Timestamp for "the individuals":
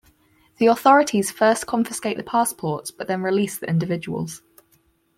3.59-4.41